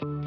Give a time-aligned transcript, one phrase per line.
[0.00, 0.26] Hola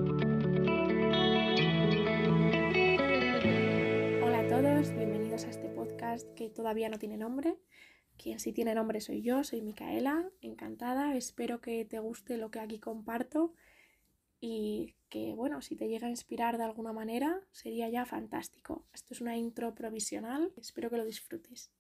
[4.39, 7.55] a todos, bienvenidos a este podcast que todavía no tiene nombre.
[8.17, 11.15] Quien sí tiene nombre soy yo, soy Micaela, encantada.
[11.15, 13.53] Espero que te guste lo que aquí comparto
[14.41, 18.85] y que, bueno, si te llega a inspirar de alguna manera, sería ya fantástico.
[18.93, 21.71] Esto es una intro provisional, espero que lo disfrutes.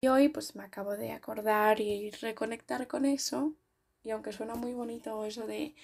[0.00, 3.52] Y hoy pues me acabo de acordar y reconectar con eso,
[4.02, 5.74] y aunque suena muy bonito eso de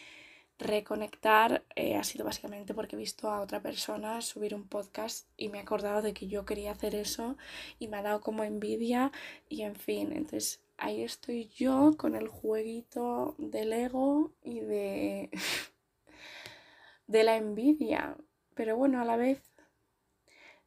[0.61, 5.49] reconectar, eh, ha sido básicamente porque he visto a otra persona subir un podcast y
[5.49, 7.37] me he acordado de que yo quería hacer eso
[7.79, 9.11] y me ha dado como envidia
[9.49, 15.31] y en fin, entonces ahí estoy yo con el jueguito del ego y de
[17.07, 18.17] de la envidia.
[18.55, 19.43] Pero bueno, a la vez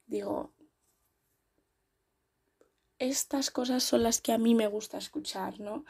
[0.07, 0.51] digo,
[2.99, 5.85] estas cosas son las que a mí me gusta escuchar, ¿no?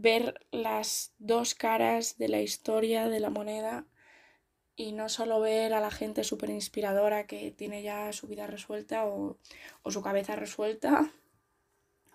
[0.00, 3.84] Ver las dos caras de la historia de la moneda
[4.76, 9.06] y no solo ver a la gente súper inspiradora que tiene ya su vida resuelta
[9.06, 9.38] o,
[9.82, 11.10] o, su cabeza resuelta,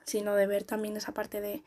[0.05, 1.63] sino de ver también esa parte de,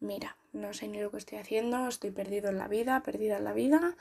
[0.00, 3.44] mira, no sé ni lo que estoy haciendo, estoy perdido en la vida, perdida en
[3.44, 3.96] la vida,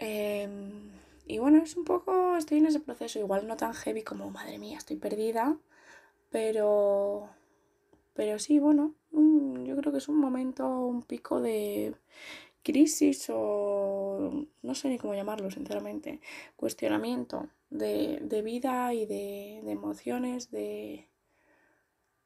[0.00, 0.90] Em,
[1.26, 4.58] y bueno, es un poco, estoy en ese proceso, igual no tan heavy como, madre
[4.58, 5.58] mía, estoy perdida,
[6.30, 7.28] pero,
[8.14, 11.94] pero sí, bueno, yo creo que es un momento, un pico de
[12.62, 16.20] crisis o no sé ni cómo llamarlo, sinceramente,
[16.56, 21.08] cuestionamiento de, de vida y de, de emociones, de,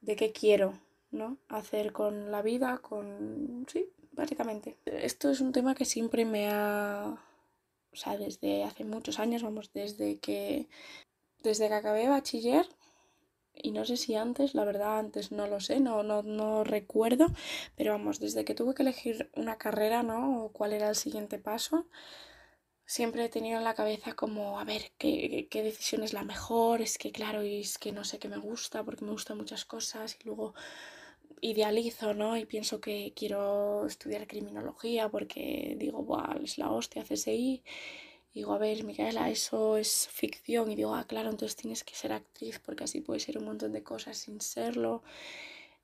[0.01, 0.75] de qué quiero,
[1.11, 1.39] ¿no?
[1.49, 3.67] Hacer con la vida, con...
[3.71, 4.77] Sí, básicamente.
[4.87, 7.19] Esto es un tema que siempre me ha
[7.95, 10.69] o sea, desde hace muchos años, vamos, desde que,
[11.45, 12.67] desde que acabé bachiller,
[13.55, 17.27] y no sé si antes, la verdad antes no lo sé, no, no, no recuerdo,
[17.77, 20.45] pero vamos, desde que tuve que elegir una carrera, ¿no?
[20.45, 21.87] O cuál era el siguiente paso,
[22.87, 26.83] siempre he tenido en la cabeza como, a ver, ¿qué, qué decisión es la mejor?
[26.83, 29.65] Es que claro, y es que no sé qué me gusta, porque me gustan muchas
[29.65, 30.55] cosas, y luego
[31.41, 32.37] idealizo, ¿no?
[32.37, 37.63] Y pienso que quiero estudiar criminología porque digo, Buah, es la hostia, CSI.
[38.35, 40.71] Digo, a ver, Micaela, eso es ficción.
[40.71, 43.73] Y digo, ah, claro, entonces tienes que ser actriz porque así puedes ser un montón
[43.73, 45.03] de cosas sin serlo.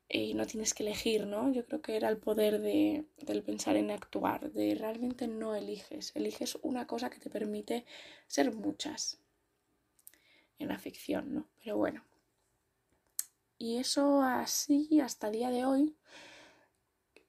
[0.09, 1.51] Y no tienes que elegir, ¿no?
[1.53, 6.11] Yo creo que era el poder de, del pensar en actuar, de realmente no eliges.
[6.15, 7.85] Eliges una cosa que te permite
[8.27, 9.19] ser muchas
[10.59, 11.47] en la ficción, ¿no?
[11.63, 12.03] Pero bueno,
[13.61, 15.95] y eso así hasta el día de hoy,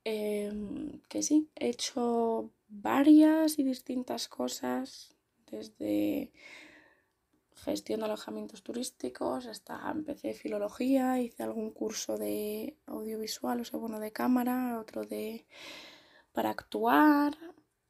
[0.04, 5.11] em, que sí, he hecho varias y distintas cosas,
[5.52, 6.32] desde
[7.54, 14.00] gestión de alojamientos turísticos hasta empecé filología, hice algún curso de audiovisual, o sea, bueno,
[14.00, 15.46] de cámara, otro de
[16.32, 17.36] para actuar,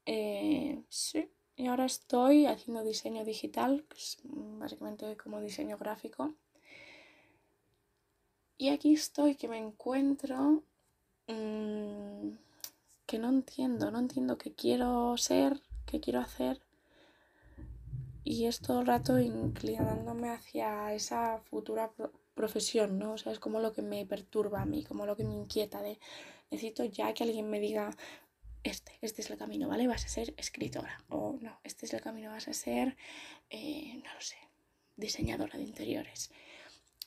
[0.04, 3.86] eh, sí, y ahora estoy haciendo diseño digital,
[4.24, 6.34] básicamente como diseño gráfico.
[8.58, 10.62] Y aquí estoy, que me encuentro,
[11.28, 12.30] mmm,
[13.06, 16.60] que no entiendo, no entiendo qué quiero ser, qué quiero hacer.
[18.24, 21.92] Y es todo el rato inclinándome hacia esa futura
[22.34, 23.14] profesión, ¿no?
[23.14, 25.82] O sea, es como lo que me perturba a mí, como lo que me inquieta
[25.82, 25.98] de
[26.50, 27.96] necesito ya que alguien me diga,
[28.62, 29.86] este, este es el camino, ¿vale?
[29.86, 31.02] Vas a ser escritora.
[31.08, 32.96] O no, este es el camino, vas a ser,
[33.50, 34.36] eh, no lo sé,
[34.96, 36.30] diseñadora de interiores.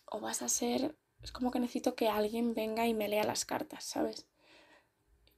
[0.06, 3.46] O vas a ser es como que necesito que alguien venga y me lea las
[3.46, 4.28] cartas, ¿sabes?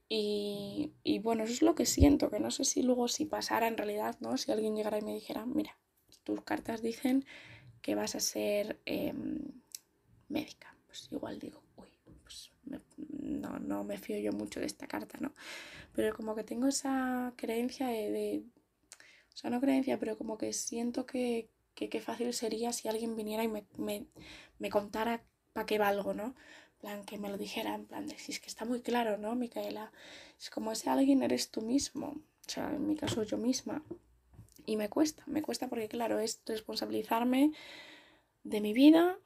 [0.09, 3.67] Y, y, bueno, eso es lo que siento, que no sé si luego si pasara
[3.67, 4.37] en realidad, ¿no?
[4.37, 5.77] Si alguien llegara y me dijera, mira,
[6.23, 7.25] tus cartas dicen
[7.81, 9.39] que vas a ser em,
[10.29, 10.75] médica.
[10.87, 11.89] Pues igual digo, uy,
[12.23, 12.51] pues
[13.09, 15.33] no, no me fío yo mucho de esta carta, ¿no?
[15.93, 18.43] Pero como que tengo esa creencia de,
[19.33, 23.43] o sea, no creencia, pero como que siento que, qué fácil sería si alguien viniera
[23.43, 24.07] y me, me,
[24.59, 26.35] me contara para qué valgo, ¿no?
[26.77, 29.35] Plan, que me lo dijera, en plan de, si es que está muy claro, ¿no,
[29.35, 29.91] Micaela?
[30.39, 33.83] Es como ese alguien eres tú mismo, o sea, en mi caso yo misma.
[34.65, 37.51] Y me cuesta, me cuesta porque, claro, es responsabilizarme
[38.43, 39.17] de mi vida,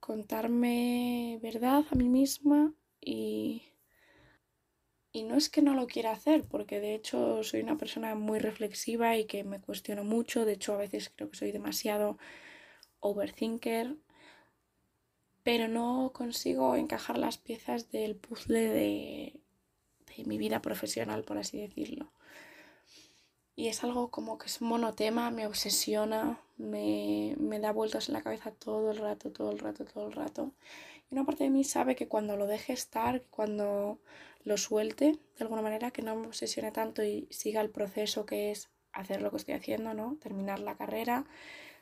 [0.00, 3.64] contarme verdad a mí misma y...
[5.12, 8.38] Y no es que no lo quiera hacer, porque de hecho soy una persona muy
[8.38, 12.16] reflexiva y que me cuestiono mucho, de hecho a veces creo que soy demasiado
[13.00, 13.96] overthinker
[15.42, 19.40] pero no consigo encajar las piezas del puzzle de,
[20.26, 22.12] mi vida profesional, por así decirlo.
[23.56, 28.22] Y es algo como que es monotema, me obsesiona, me, me, da vueltas en la
[28.22, 30.52] cabeza todo el rato, todo el rato, todo el rato.
[31.10, 33.98] una parte de mí sabe que cuando lo deje estar, cuando
[34.44, 38.50] lo suelte de alguna manera, que no me obsesione tanto y siga el proceso que
[38.50, 40.16] es hacer lo que estoy haciendo, ¿no?
[40.20, 41.24] Terminar la carrera,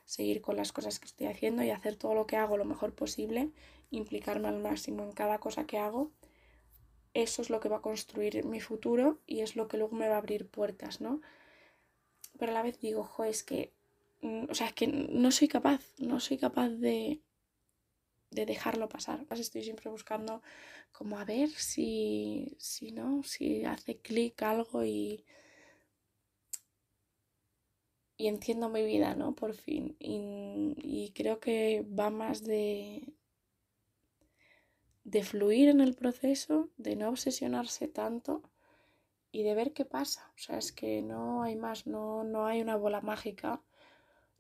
[0.09, 2.95] seguir con las cosas que estoy haciendo y hacer todo lo que hago lo mejor
[2.95, 3.51] posible,
[3.91, 6.11] implicarme al máximo en cada cosa que hago.
[7.13, 10.09] Eso es lo que va a construir mi futuro y es lo que luego me
[10.09, 11.21] va a abrir puertas, ¿no?
[12.39, 13.75] Pero a la vez digo, jo, es que,
[14.23, 17.21] mm, o sea, es que no soy capaz, no soy capaz de,
[18.31, 19.27] de dejarlo pasar.
[19.31, 20.43] Estoy siempre buscando
[20.91, 25.23] como a ver si, si no, si hace clic algo y,
[28.19, 29.35] y entiendo mi vida, ¿no?
[29.35, 29.97] Por fin.
[30.01, 33.15] Y, creo que va más de,
[35.05, 38.43] de fluir en el proceso, de no obsesionarse tanto
[39.33, 40.31] y de ver qué pasa.
[40.35, 43.63] O sea, es que no hay más, no, no hay una bola mágica.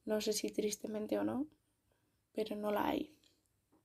[0.04, 1.46] No sé si tristemente o no,
[2.32, 3.14] pero no la hay.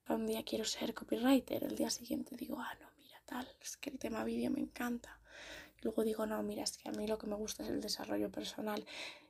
[0.09, 3.91] Un día quiero ser copywriter, el día siguiente digo, ah, no, mira, tal, es que
[3.91, 5.19] el tema vídeo me encanta.
[5.81, 8.31] luego digo, no, mira, es que a mí lo que me gusta es el desarrollo
[8.31, 8.85] personal.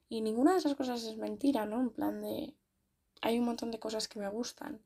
[0.09, 1.81] Y ninguna de esas cosas es mentira, ¿no?
[1.81, 2.53] En plan de,
[3.21, 4.81] hay un montón de cosas que me gustan.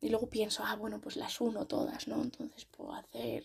[0.00, 2.22] Y luego pienso, ah, bueno, pues las uno todas, ¿no?
[2.22, 3.44] Entonces puedo hacer,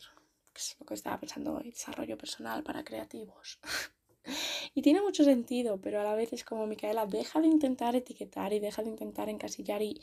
[0.55, 3.59] es lo que estaba pensando desarrollo personal para creativos.
[4.73, 8.53] y tiene mucho sentido, pero a la vez es como, Micaela, deja de intentar etiquetar
[8.53, 10.01] y deja de intentar encasillar y,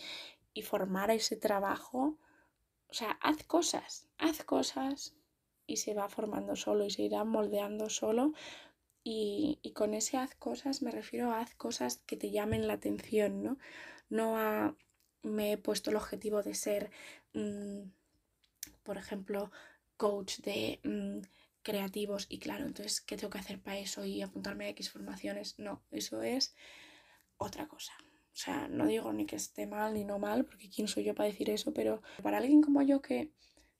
[0.52, 2.18] y formar ese trabajo.
[2.88, 5.14] O sea, haz cosas, haz cosas
[5.66, 8.32] y se va formando solo y se irá moldeando solo
[9.04, 13.42] y, con ese haz cosas me refiero a haz cosas que te llamen la atención,
[13.42, 13.58] ¿no?
[14.08, 14.76] No a
[15.22, 16.90] me he puesto el objetivo de ser,
[17.34, 17.82] mm,
[18.82, 19.50] por ejemplo,
[19.96, 21.20] coach de mm,
[21.62, 25.58] creativos y claro, entonces, ¿qué tengo que hacer para eso y apuntarme a X formaciones?
[25.58, 26.54] No, eso es
[27.38, 27.92] otra cosa.
[28.34, 31.14] O sea, no digo ni que esté mal ni no mal, porque quién soy yo
[31.14, 33.30] para decir eso, pero para alguien como yo que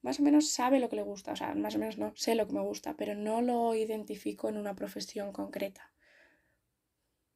[0.05, 2.35] más o menos sabe lo que le gusta, o sea, más o menos no, sé
[2.35, 5.95] lo que me gusta, pero no lo identifico en una profesión concreta.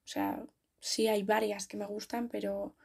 [0.05, 0.45] O sea,
[0.79, 2.77] sí hay varias que me gustan, pero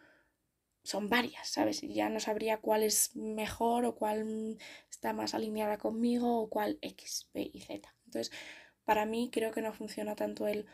[0.84, 1.82] son varias, ¿sabes?
[1.82, 4.58] Ya no sabría cuál es mejor o cuál
[4.90, 7.94] está más alineada conmigo o cuál X, B y Z.
[8.06, 8.32] Entonces,
[8.86, 10.66] para mí creo que no funciona tanto el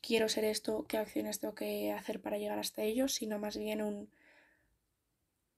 [0.00, 3.82] quiero ser esto, qué acciones tengo que hacer para llegar hasta ello, sino más bien
[3.82, 4.08] un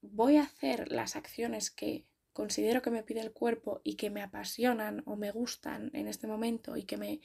[0.01, 2.05] voy a hacer las acciones que
[2.35, 6.27] considero que me pide el cuerpo y que me apasionan o me gustan en este
[6.27, 7.21] momento y que me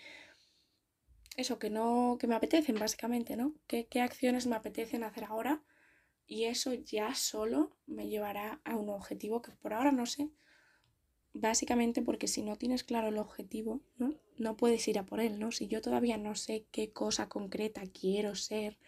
[1.36, 5.64] eso que no que me apetecen básicamente no ¿Qué, qué acciones me apetecen hacer ahora
[6.28, 10.30] y eso ya solo me llevará a un objetivo que por ahora no sé.
[11.32, 15.40] Básicamente porque si no tienes claro el objetivo no no puedes ir a por él
[15.40, 18.78] no si yo todavía no sé qué cosa concreta quiero ser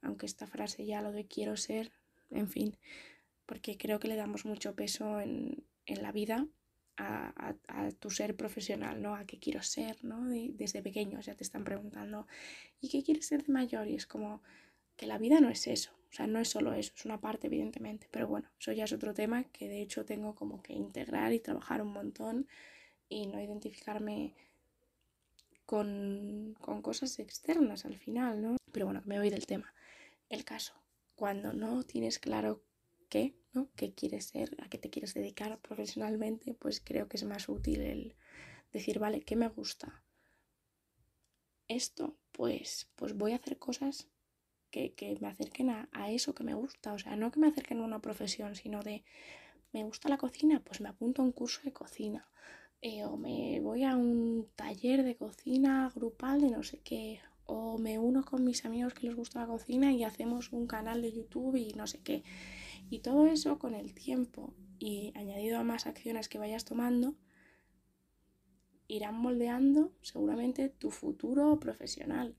[0.00, 1.92] aunque esta frase ya lo de quiero ser
[2.30, 2.78] en fin
[3.46, 6.46] porque creo que le damos mucho peso en, la vida
[6.96, 7.54] a,
[7.98, 9.14] tu ser profesional, ¿no?
[9.14, 10.28] A qué quiero ser, ¿no?
[10.28, 12.26] desde pequeños ya te están preguntando,
[12.80, 13.88] ¿y qué quieres ser de mayor?
[13.88, 14.42] Y es como
[14.96, 17.48] que la vida no es eso, o sea, no es solo eso, es una parte
[17.48, 21.32] evidentemente, pero bueno, eso ya es otro tema que de hecho tengo como que integrar
[21.32, 22.46] y trabajar un montón
[23.08, 24.34] y no identificarme
[25.66, 28.56] con, con cosas externas al final, ¿no?
[28.72, 29.72] Pero bueno, me voy del tema.
[30.28, 30.74] El caso,
[31.14, 32.62] cuando no tienes claro
[33.12, 33.68] qué, ¿no?
[33.76, 34.56] ¿Qué quieres ser?
[34.62, 36.54] ¿A qué te quieres dedicar profesionalmente?
[36.54, 38.16] Pues creo que es más útil el
[38.72, 40.02] decir, vale, ¿qué me gusta?
[41.68, 44.08] Esto, pues, pues voy a hacer cosas
[44.70, 46.94] que, me acerquen a, eso que me gusta.
[46.94, 49.04] O sea, no que me acerquen a una profesión, sino de,
[49.74, 52.26] me gusta la cocina, pues me apunto a un curso de cocina.
[52.80, 57.20] Eh, o me voy a un taller de cocina grupal de no sé qué.
[57.44, 61.02] O me uno con mis amigos que les gusta la cocina y hacemos un canal
[61.02, 62.22] de YouTube y no sé qué.
[62.92, 67.14] Y todo eso con el tiempo y añadido a más acciones que vayas tomando,
[68.86, 72.36] irán moldeando seguramente tu futuro profesional.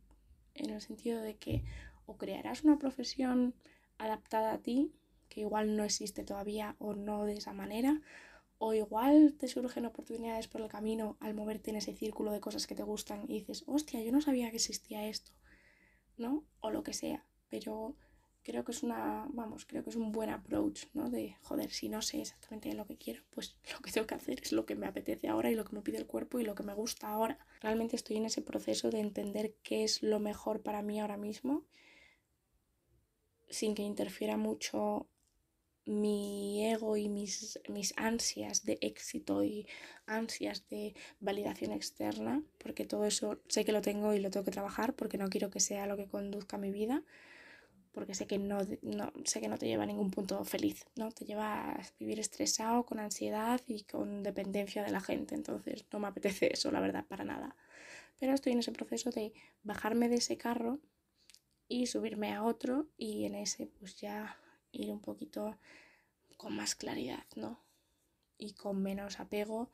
[0.54, 1.64] En el sentido de que
[2.06, 3.56] o crearás una profesión
[3.98, 4.94] adaptada a ti,
[5.28, 8.00] que igual no existe todavía o no de esa manera,
[8.60, 12.68] o igual te surgen oportunidades por el camino al moverte en ese círculo de cosas
[12.68, 15.32] que te gustan y dices, hostia, yo no sabía que existía esto,
[16.16, 16.46] ¿no?
[16.60, 17.96] O lo que sea, pero
[18.44, 21.10] creo que es una, vamos, creo que es un buen approach, ¿no?
[21.10, 24.42] De, joder, si no sé exactamente lo que quiero, pues lo que tengo que hacer
[24.42, 26.56] es lo que me apetece ahora y lo que me pide el cuerpo y lo
[26.56, 27.40] que me gusta ahora.
[27.62, 31.64] Realmente estoy en ese proceso de entender qué es lo mejor para mí ahora mismo,
[33.50, 35.08] sin que interfiera mucho
[35.86, 39.68] mi ego y mis, mis ansias de éxito y
[40.06, 44.52] ansias de validación externa, porque todo eso sé que lo tengo y lo tengo que
[44.52, 47.04] trabajar porque no quiero que sea lo que conduzca mi vida
[47.94, 48.60] porque sé que no,
[49.24, 51.12] sé que no te lleva a ningún punto feliz, ¿no?
[51.12, 55.36] Te lleva a vivir estresado, con ansiedad y con dependencia de la gente.
[55.36, 57.56] Entonces no me apetece eso, la verdad, para nada.
[58.20, 59.34] Pero estoy en ese proceso de
[59.64, 60.80] bajarme de ese carro
[61.68, 64.38] y subirme a otro y en ese pues ya
[64.72, 65.58] ir un poquito
[66.38, 67.60] con más claridad, ¿no?
[68.40, 69.70] Y con menos apego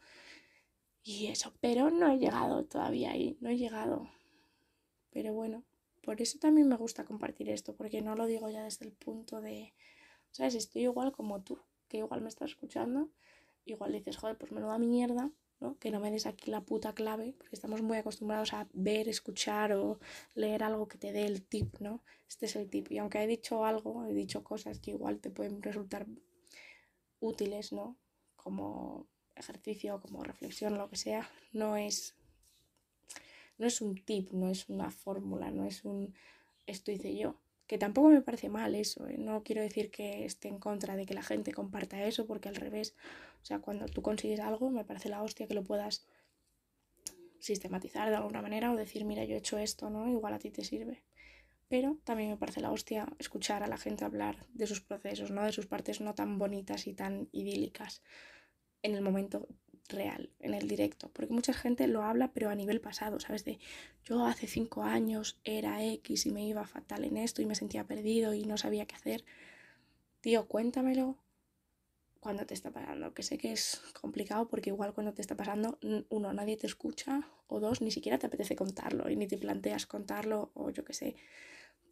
[1.03, 1.53] y eso.
[1.61, 4.09] Pero no he llegado todavía ahí, no he llegado.
[5.09, 5.63] Pero bueno,
[6.01, 9.41] por eso también me gusta compartir esto, porque no lo digo ya desde el punto
[9.41, 9.73] de,
[10.31, 10.55] ¿sabes?
[10.55, 13.09] Estoy igual como tú, que igual me estás escuchando,
[13.65, 15.77] igual dices, joder, pues me lo da mierda, ¿no?
[15.77, 19.73] Que no me des aquí la puta clave, porque estamos muy acostumbrados a ver, escuchar
[19.73, 19.99] o
[20.35, 22.03] leer algo que te dé el tip, ¿no?
[22.27, 22.91] Este es el tip.
[22.91, 26.07] Y aunque he dicho algo, he dicho cosas que igual te pueden resultar
[27.19, 27.97] útiles, ¿no?
[28.35, 32.15] Como ejercicio, como reflexión, lo que sea, no es
[33.59, 36.15] no es un tip, no es una fórmula, no es un
[36.65, 37.35] esto hice yo.
[37.67, 39.17] Que tampoco me parece mal eso, ¿eh?
[39.19, 42.55] no quiero decir que esté en contra de que la gente comparta eso, porque al
[42.55, 42.95] revés,
[43.43, 46.07] o sea, cuando tú consigues algo, me parece la hostia que lo puedas
[47.39, 50.09] sistematizar de alguna manera o decir, mira, yo he hecho esto, ¿no?
[50.09, 51.03] Igual a ti te sirve.
[51.67, 55.43] Pero también me parece la hostia escuchar a la gente hablar de sus procesos, ¿no?
[55.43, 58.01] De sus partes no tan bonitas y tan idílicas
[58.81, 59.47] en el momento
[59.89, 63.45] real, en el directo, porque mucha gente lo habla pero a nivel pasado, ¿sabes?
[63.45, 63.59] De
[64.03, 67.85] yo hace cinco años era X y me iba fatal en esto y me sentía
[67.85, 69.25] perdido y no sabía qué hacer.
[70.21, 71.17] Tío, cuéntamelo
[72.19, 75.79] cuando te está pasando, que sé que es complicado porque igual cuando te está pasando,
[76.09, 79.85] uno, nadie te escucha, o dos, ni siquiera te apetece contarlo y ni te planteas
[79.85, 81.15] contarlo, o yo qué sé.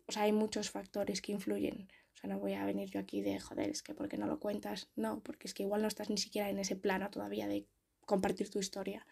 [0.08, 1.90] O sea, hay muchos factores que influyen.
[2.14, 4.40] O sea, no voy a venir yo aquí de, joder, es que porque no lo
[4.40, 4.90] cuentas.
[4.96, 7.66] No, porque es que igual no estás ni siquiera en ese plano todavía de
[8.08, 9.06] compartir tu historia.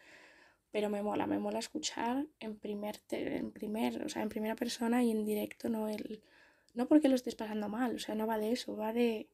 [0.72, 5.04] Pero me mola, me mola escuchar en primer, en primer, o sea, en primera persona
[5.04, 6.24] y en directo, no el,
[6.74, 9.30] no porque lo estés pasando mal, o sea, no va de eso, va de,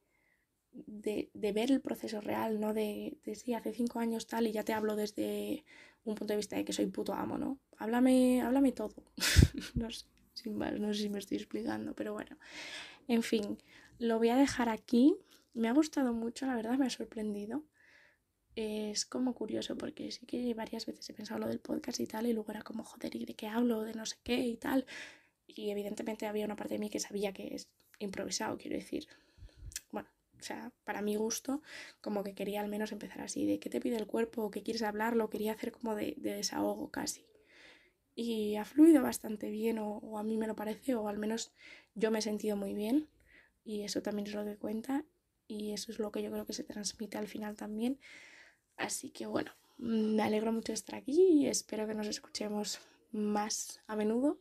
[0.72, 4.52] de, de ver el proceso real, no de, de sí, hace cinco años tal y
[4.52, 5.64] ya te hablo desde
[6.04, 7.58] un punto de vista de que soy puto amo, ¿no?
[7.78, 8.94] Háblame, háblame todo.
[9.74, 12.36] no sé, sin más, no sé si me estoy explicando, pero bueno.
[13.08, 13.58] En fin,
[13.98, 15.16] lo voy a dejar aquí.
[15.54, 17.64] Me ha gustado mucho, la verdad, me ha sorprendido
[18.54, 22.26] es como curioso porque sí que varias veces he pensado lo del podcast y tal
[22.26, 23.82] y luego era como, joder, ¿y de qué hablo?
[23.82, 24.86] De no sé qué y tal.
[25.46, 27.68] Y evidentemente había una parte de mí que sabía que es
[27.98, 29.06] improvisado, quiero decir.
[29.90, 31.62] Bueno, o sea, para mi gusto,
[32.00, 34.82] como que quería al menos empezar así, de qué te pide el cuerpo, qué quieres
[34.82, 37.24] hablar, lo quería hacer como de, desahogo casi.
[38.14, 41.52] Y ha fluido bastante bien, o, o a mí me lo parece, o al menos
[41.94, 43.08] yo me he sentido muy bien.
[43.64, 45.04] Y eso también es lo que cuenta,
[45.48, 47.98] y eso es lo que yo creo que se transmite al final también
[48.82, 52.80] Así que bueno, me alegro mucho de estar aquí y espero que nos escuchemos
[53.12, 54.40] más a menudo.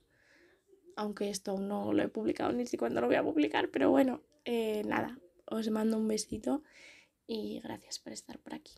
[0.95, 4.21] Aunque esto no lo he publicado ni si cuándo lo voy a publicar, pero bueno,
[4.45, 6.63] eh, nada, os mando un besito
[7.27, 8.74] y gracias por estar por aquí.